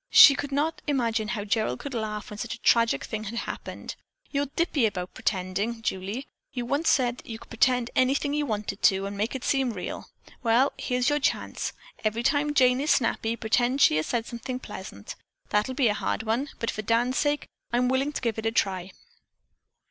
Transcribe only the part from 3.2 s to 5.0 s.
had happened. "You're dippy